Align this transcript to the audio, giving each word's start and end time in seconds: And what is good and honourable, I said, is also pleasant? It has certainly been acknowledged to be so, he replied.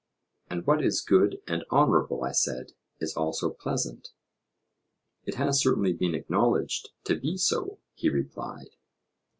And 0.49 0.65
what 0.65 0.83
is 0.83 0.99
good 0.99 1.43
and 1.47 1.63
honourable, 1.71 2.23
I 2.23 2.31
said, 2.31 2.71
is 2.99 3.15
also 3.15 3.51
pleasant? 3.51 4.09
It 5.25 5.35
has 5.35 5.61
certainly 5.61 5.93
been 5.93 6.15
acknowledged 6.15 6.89
to 7.03 7.19
be 7.19 7.37
so, 7.37 7.77
he 7.93 8.09
replied. 8.09 8.77